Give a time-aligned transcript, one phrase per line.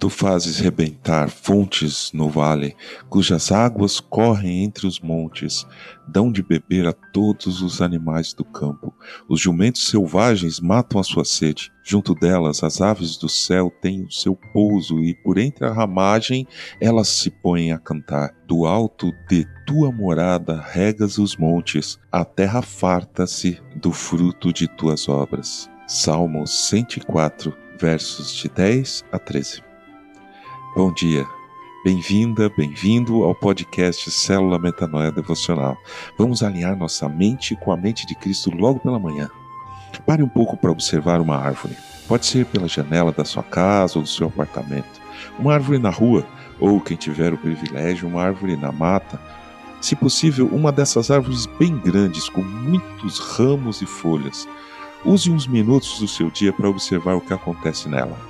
[0.00, 2.74] Tu fazes rebentar fontes no vale,
[3.10, 5.66] cujas águas correm entre os montes,
[6.08, 8.94] dão de beber a todos os animais do campo.
[9.28, 11.70] Os jumentos selvagens matam a sua sede.
[11.84, 16.46] Junto delas, as aves do céu têm o seu pouso, e por entre a ramagem
[16.80, 18.34] elas se põem a cantar.
[18.46, 25.10] Do alto de tua morada regas os montes, a terra farta-se do fruto de tuas
[25.10, 25.68] obras.
[25.86, 29.69] Salmo 104, versos de 10 a 13.
[30.76, 31.26] Bom dia,
[31.82, 35.76] bem-vinda, bem-vindo ao podcast Célula Metanoia Devocional.
[36.16, 39.28] Vamos alinhar nossa mente com a mente de Cristo logo pela manhã.
[40.06, 41.76] Pare um pouco para observar uma árvore.
[42.06, 45.00] Pode ser pela janela da sua casa ou do seu apartamento,
[45.40, 46.24] uma árvore na rua,
[46.60, 49.20] ou quem tiver o privilégio, uma árvore na mata.
[49.80, 54.48] Se possível, uma dessas árvores bem grandes, com muitos ramos e folhas.
[55.04, 58.29] Use uns minutos do seu dia para observar o que acontece nela.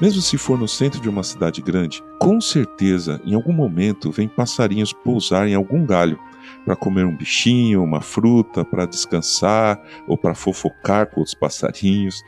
[0.00, 4.26] Mesmo se for no centro de uma cidade grande, com certeza em algum momento vem
[4.26, 6.18] passarinhos pousar em algum galho
[6.64, 12.22] para comer um bichinho, uma fruta, para descansar ou para fofocar com os passarinhos.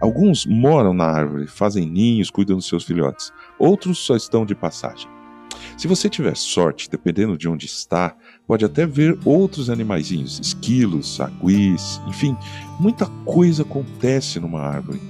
[0.00, 3.32] Alguns moram na árvore, fazem ninhos, cuidam dos seus filhotes.
[3.58, 5.15] Outros só estão de passagem.
[5.76, 12.00] Se você tiver sorte, dependendo de onde está, pode até ver outros animaizinhos, esquilos, aguis,
[12.08, 12.34] enfim,
[12.80, 15.00] muita coisa acontece numa árvore.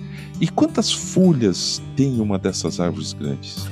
[0.40, 3.68] E quantas folhas tem uma dessas árvores grandes?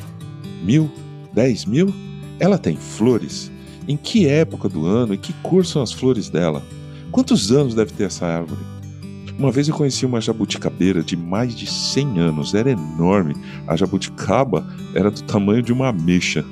[0.62, 0.88] Mil?
[1.32, 1.92] Dez mil?
[2.38, 3.50] Ela tem flores?
[3.88, 6.62] Em que época do ano e que cor são as flores dela?
[7.10, 8.60] Quantos anos deve ter essa árvore?
[9.36, 13.34] Uma vez eu conheci uma jabuticabeira de mais de 100 anos, era enorme.
[13.66, 16.44] A jabuticaba era do tamanho de uma ameixa.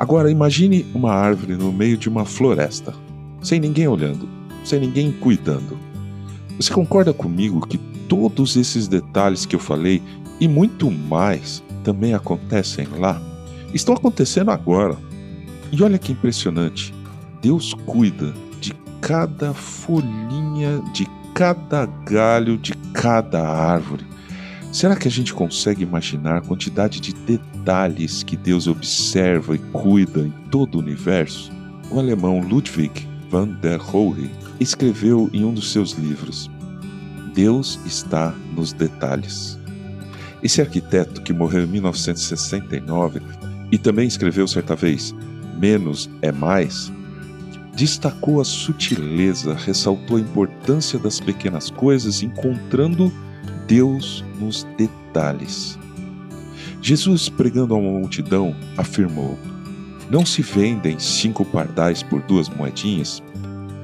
[0.00, 2.94] Agora imagine uma árvore no meio de uma floresta,
[3.42, 4.26] sem ninguém olhando,
[4.64, 5.76] sem ninguém cuidando.
[6.56, 7.76] Você concorda comigo que
[8.08, 10.02] todos esses detalhes que eu falei
[10.40, 13.20] e muito mais também acontecem lá,
[13.74, 14.96] estão acontecendo agora.
[15.70, 16.94] E olha que impressionante:
[17.42, 18.72] Deus cuida de
[19.02, 24.06] cada folhinha, de cada galho, de cada árvore.
[24.72, 30.20] Será que a gente consegue imaginar a quantidade de detalhes que Deus observa e cuida
[30.20, 31.50] em todo o universo?
[31.90, 36.48] O alemão Ludwig van der Rohe escreveu em um dos seus livros:
[37.34, 39.58] Deus está nos detalhes.
[40.40, 43.20] Esse arquiteto que morreu em 1969
[43.72, 45.14] e também escreveu certa vez
[45.58, 46.90] Menos é Mais,
[47.74, 53.12] destacou a sutileza, ressaltou a importância das pequenas coisas, encontrando
[53.70, 55.78] Deus nos detalhes.
[56.82, 59.38] Jesus, pregando a uma multidão, afirmou:
[60.10, 63.22] Não se vendem cinco pardais por duas moedinhas?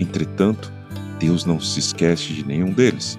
[0.00, 0.72] Entretanto,
[1.20, 3.16] Deus não se esquece de nenhum deles.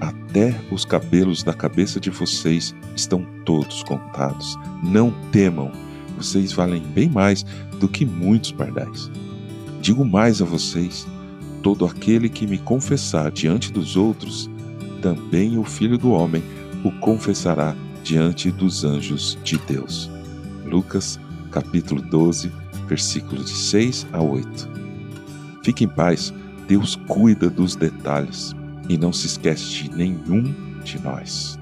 [0.00, 4.56] Até os cabelos da cabeça de vocês estão todos contados.
[4.82, 5.70] Não temam,
[6.16, 7.44] vocês valem bem mais
[7.78, 9.10] do que muitos pardais.
[9.82, 11.06] Digo mais a vocês:
[11.62, 14.48] todo aquele que me confessar diante dos outros,
[15.02, 16.42] também o Filho do Homem
[16.84, 20.10] o confessará diante dos anjos de Deus.
[20.64, 21.18] Lucas,
[21.50, 22.52] capítulo 12,
[22.86, 24.68] versículos de 6 a 8.
[25.62, 26.32] Fique em paz,
[26.66, 28.54] Deus cuida dos detalhes
[28.88, 31.58] e não se esquece de nenhum de nós.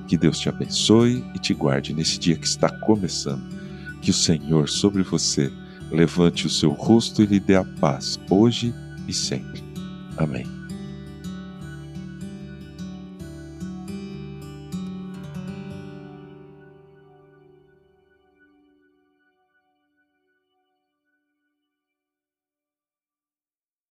[0.07, 3.43] Que Deus te abençoe e te guarde nesse dia que está começando.
[4.01, 5.53] Que o Senhor sobre você
[5.91, 8.75] levante o seu rosto e lhe dê a paz, hoje
[9.07, 9.63] e sempre.
[10.17, 10.58] Amém.